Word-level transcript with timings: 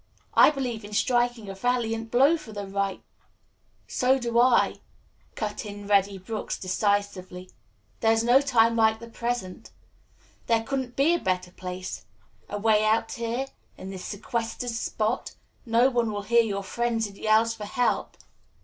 I 0.33 0.49
believe 0.49 0.83
in 0.83 0.93
striking 0.93 1.47
a 1.47 1.53
valiant 1.53 2.09
blow 2.09 2.35
for 2.35 2.51
the 2.51 2.65
right" 2.65 3.03
"So 3.87 4.17
do 4.17 4.39
I," 4.39 4.77
cut 5.35 5.63
in 5.63 5.85
Reddy 5.85 6.17
Brooks 6.17 6.57
decisively. 6.57 7.51
"There 7.99 8.11
is 8.11 8.23
no 8.23 8.41
time 8.41 8.75
like 8.75 8.97
the 8.97 9.07
present. 9.09 9.69
There 10.47 10.63
couldn't 10.63 10.95
be 10.95 11.13
a 11.13 11.19
better 11.19 11.51
place. 11.51 12.07
Away 12.49 12.83
out 12.83 13.11
here 13.11 13.45
in 13.77 13.91
this 13.91 14.03
sequestered 14.05 14.71
spot 14.71 15.35
no 15.67 15.91
one 15.91 16.11
will 16.11 16.23
hear 16.23 16.41
your 16.41 16.63
frenzied 16.63 17.17
yells 17.17 17.53
for 17.53 17.65
help." 17.65 18.17